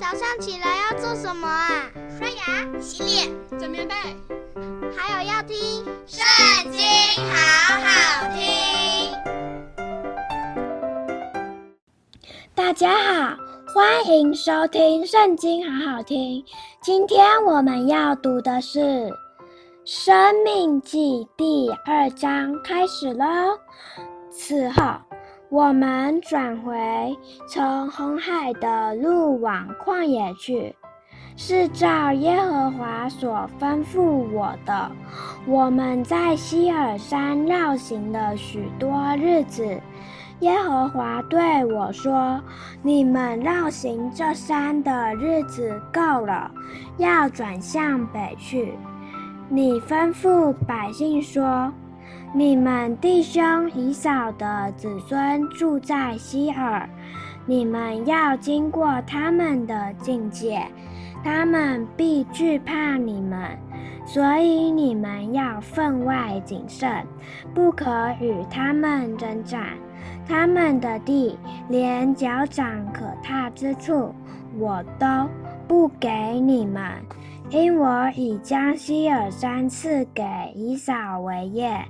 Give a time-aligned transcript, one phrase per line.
[0.00, 1.68] 早上起来要做什么啊？
[2.18, 3.94] 刷牙、洗脸、整棉被，
[4.96, 5.54] 还有要听
[6.06, 6.80] 《圣经》，
[7.28, 9.12] 好好听。
[12.54, 13.36] 大家好，
[13.74, 16.42] 欢迎收听《圣经》，好好听。
[16.80, 18.78] 今天我们要读的是
[19.84, 20.98] 《生命记》
[21.36, 23.26] 第二章，开始喽。
[24.30, 25.09] 此后。
[25.50, 30.72] 我们转回从红海的路往旷野去，
[31.36, 34.00] 是照耶和华所吩咐
[34.32, 34.92] 我的。
[35.48, 39.80] 我们在希尔山绕行了许多日子。
[40.38, 42.40] 耶和华对我说
[42.80, 46.48] ：“你们绕行这山的日子够了，
[46.96, 48.72] 要转向北去。
[49.48, 51.72] 你吩咐百姓说。”
[52.32, 56.86] 你们弟兄以扫的子孙住在西珥，
[57.44, 60.62] 你们要经过他们的境界，
[61.24, 63.58] 他们必惧怕你们，
[64.06, 67.04] 所以你们要分外谨慎，
[67.52, 67.90] 不可
[68.20, 69.64] 与他们争战。
[70.28, 71.36] 他们的地，
[71.68, 74.14] 连脚掌可踏之处，
[74.56, 75.06] 我都
[75.70, 76.82] 不给你们。
[77.48, 81.84] 因我已将希珥山赐给以扫为业，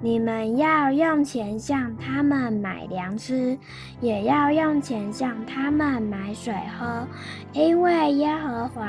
[0.00, 3.58] 你们要用钱向他们买粮吃，
[4.00, 7.06] 也要用钱向他们买水喝，
[7.52, 8.88] 因为耶和华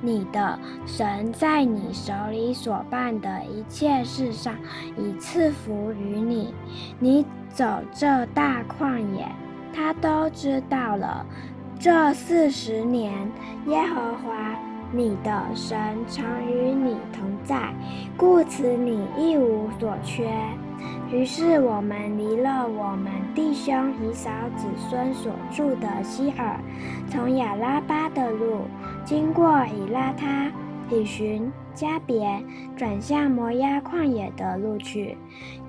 [0.00, 4.54] 你的神在你手里所办的一切事上
[4.96, 6.54] 已赐福于你。
[7.00, 9.26] 你走这大旷野，
[9.72, 11.26] 他都知道了。
[11.80, 13.10] 这四十年，
[13.68, 14.54] 耶和华。
[14.92, 15.78] 你的神
[16.08, 17.72] 常与你同在，
[18.18, 20.28] 故此你一无所缺。
[21.10, 26.60] 于是我们离了我们弟兄以扫子孙所住的希尔，
[27.08, 28.62] 从亚拉巴的路，
[29.02, 30.50] 经过以拉他、
[30.90, 32.42] 以寻、加别，
[32.76, 35.16] 转向摩押旷野的路去。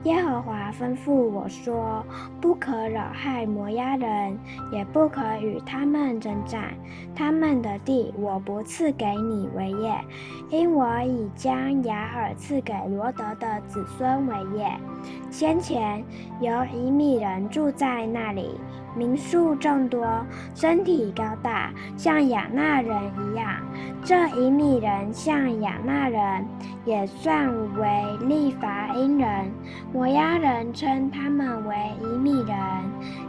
[0.03, 2.03] 耶和华吩咐我说
[2.41, 4.35] ：“不可扰害摩押人，
[4.71, 6.73] 也不可与他们征战。
[7.13, 9.93] 他们的地，我不赐给你为业，
[10.49, 14.71] 因我已将雅尔赐给罗得的子孙为业。
[15.29, 16.03] 先前
[16.39, 18.59] 有以米人住在那里。”
[18.95, 20.05] 民数众多，
[20.53, 23.47] 身体高大，像亚衲人一样。
[24.03, 26.45] 这以米人像亚衲人，
[26.85, 29.51] 也算为利乏音人。
[29.93, 32.57] 摩押人称他们为以米人。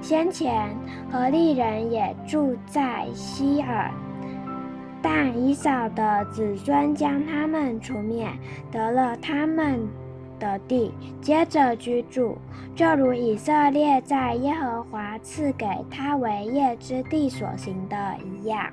[0.01, 0.75] 先前
[1.11, 3.91] 何利人也住在西珥，
[5.01, 8.27] 但以扫的子孙将他们除灭，
[8.71, 9.87] 得了他们
[10.43, 12.37] 的地，接着居住，
[12.75, 18.67] 就如以色列在耶和华赐给他为业之地所行的一样。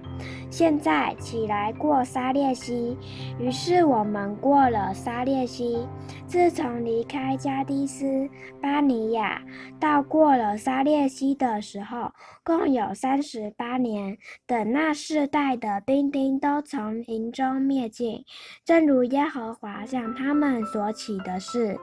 [0.49, 2.97] 现在起来过沙列西。
[3.39, 5.85] 于是我们过了沙列西。
[6.29, 8.29] 自从离开加低斯
[8.61, 9.41] 巴尼亚
[9.79, 12.11] 到过了撒列西的时候，
[12.43, 14.15] 共有三十八年。
[14.45, 18.23] 等那世代的兵丁都从营中灭尽，
[18.63, 21.75] 正如耶和华向他们所起的事。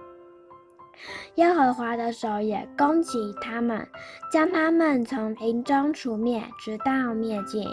[1.37, 3.87] 耶和华的手也攻击他们，
[4.33, 7.67] 将他们从营中除灭，直到灭尽。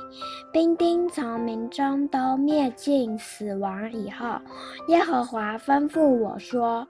[0.52, 4.40] 兵丁从民中都灭尽，死亡以后，
[4.88, 6.88] 耶和华吩咐我说：“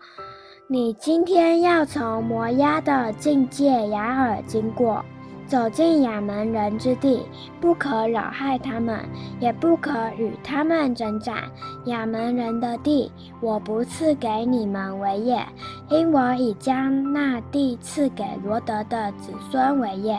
[0.67, 5.03] 你今天要从摩押的境界雅尔经过。”
[5.53, 7.21] 走进亚门人之地，
[7.61, 8.97] 不可扰害他们，
[9.39, 11.43] 也不可与他们争战。
[11.85, 15.45] 亚门人的地，我不赐给你们为业，
[15.91, 20.17] 因我已将那地赐给罗德的子孙为业。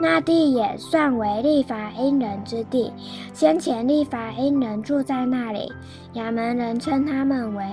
[0.00, 2.92] 那地也算为利法因人之地，
[3.32, 5.72] 先前利法因人住在那里。
[6.14, 7.64] 亚门人称他们为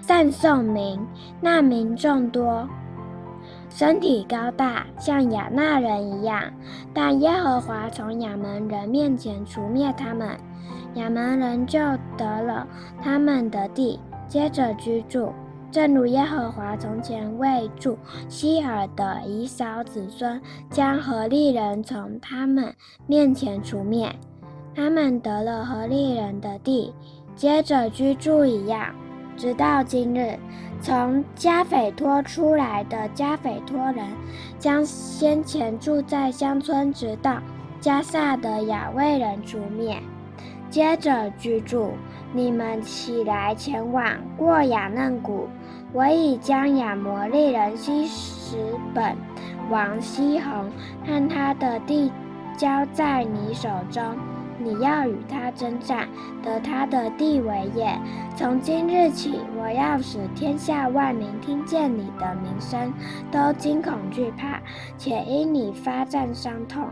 [0.00, 0.98] 赞颂民，
[1.40, 2.68] 那民众多。
[3.70, 6.42] 身体高大，像亚衲人一样，
[6.92, 10.36] 但耶和华从亚门人面前除灭他们，
[10.94, 11.78] 亚门人就
[12.16, 12.66] 得了
[13.00, 15.32] 他们的地，接着居住，
[15.70, 17.96] 正如耶和华从前为住
[18.28, 20.40] 希珥的以扫子孙
[20.70, 22.74] 将何利人从他们
[23.06, 24.10] 面前除灭，
[24.74, 26.92] 他们得了何利人的地，
[27.36, 28.94] 接着居住一样。
[29.38, 30.36] 直到今日，
[30.82, 34.04] 从加斐托出来的加斐托人，
[34.58, 37.38] 将先前住在乡村直到
[37.80, 39.96] 加萨的雅卫人除灭，
[40.68, 41.92] 接着居住。
[42.34, 44.04] 你们起来前往
[44.36, 45.48] 过雅嫩谷，
[45.92, 48.56] 我已将雅摩利人西什
[48.92, 49.16] 本
[49.70, 50.50] 王西宏
[51.06, 52.12] 和他的地
[52.56, 54.02] 交在你手中。
[54.58, 56.08] 你要与他征战，
[56.42, 57.98] 得他的地为业。
[58.36, 62.92] 从今日起，我要使天下万民听见你的名声，
[63.30, 64.60] 都惊恐惧怕，
[64.96, 66.88] 且因你发战伤痛。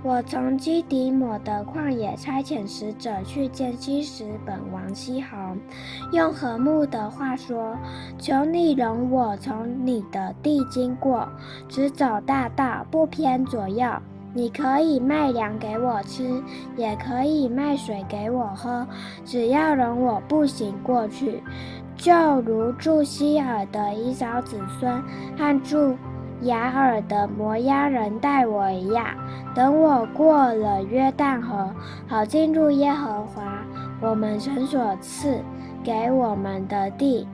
[0.00, 5.58] 我从基底抹的旷野差遣使者去见希实本王西宏，
[6.12, 7.76] 用和睦的话说
[8.16, 11.28] ：“求你容我从你的地经过，
[11.68, 13.90] 只走大道，不偏左右。
[14.34, 16.42] 你可以卖粮给我吃，
[16.76, 18.86] 也可以卖水给我喝，
[19.24, 21.42] 只要容我步行过去，
[21.96, 25.02] 就如住希珥的以扫子孙
[25.36, 25.96] 和住。”
[26.42, 29.04] 雅尔的摩押人待我一样，
[29.56, 31.68] 等我过了约旦河，
[32.06, 33.64] 好进入耶和华
[34.00, 35.42] 我们神所赐
[35.82, 37.26] 给我们的地。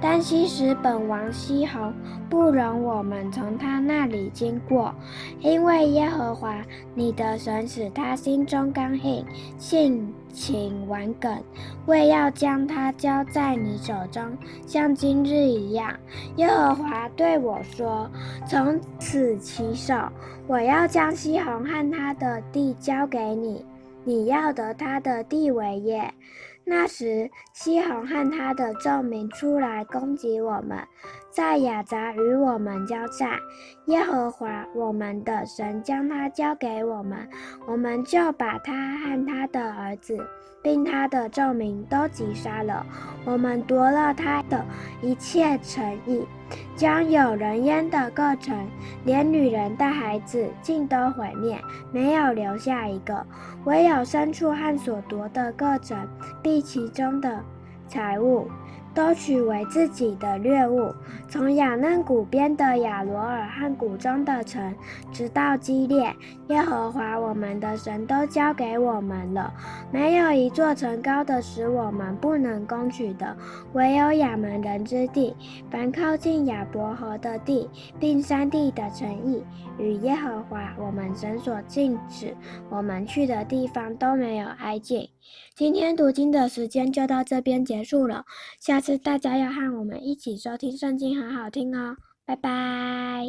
[0.00, 1.92] 但其实本王西宏
[2.30, 4.94] 不容我们从他那里经过，
[5.40, 6.62] 因为耶和华
[6.94, 9.24] 你的神使他心中刚硬，
[9.58, 11.42] 性情顽梗，
[11.86, 14.36] 为要将他交在你手中，
[14.66, 15.92] 像今日一样。
[16.36, 18.08] 耶和华对我说
[18.46, 19.94] ：“从此起手，
[20.46, 23.64] 我要将西宏和他的地交给你，
[24.04, 26.12] 你要得他的地为业。”
[26.70, 30.76] 那时，西宏和他的众民出来攻击我们，
[31.30, 33.38] 在亚杂与我们交战。
[33.86, 37.26] 耶和华我们的神将他交给我们，
[37.66, 40.18] 我们就把他和他的儿子，
[40.62, 42.84] 并他的众民都击杀了。
[43.24, 44.62] 我们夺了他的
[45.00, 46.26] 一切城邑。
[46.74, 48.56] 将有人烟的各城，
[49.04, 51.60] 连女人带孩子，尽都毁灭，
[51.92, 53.14] 没有留下一个；
[53.66, 56.08] 唯有牲畜和所夺的各城，
[56.60, 57.42] 其中的
[57.88, 58.48] 财物。
[58.94, 60.92] 都取为自己的掠物，
[61.28, 64.74] 从雅嫩谷边的亚罗珥和谷中的城，
[65.12, 66.14] 直到基列，
[66.48, 69.52] 耶和华我们的神都交给我们了。
[69.92, 73.36] 没有一座城高的使我们不能攻取的，
[73.72, 75.36] 唯有亚门人之地，
[75.70, 77.70] 凡靠近雅伯河的地，
[78.00, 79.44] 并山地的城邑，
[79.78, 82.34] 与耶和华我们神所禁止
[82.68, 85.08] 我们去的地方都没有挨近。
[85.54, 88.24] 今天读经的时间就到这边结束了，
[88.58, 93.24] 下次大家要和我们一起收听圣经，很好听哦，拜拜。